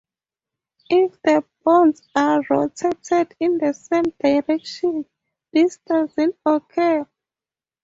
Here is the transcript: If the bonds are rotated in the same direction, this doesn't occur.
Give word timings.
If 0.89 1.21
the 1.21 1.43
bonds 1.63 2.01
are 2.15 2.41
rotated 2.49 3.35
in 3.39 3.59
the 3.59 3.71
same 3.75 4.05
direction, 4.19 5.05
this 5.53 5.77
doesn't 5.85 6.35
occur. 6.43 7.07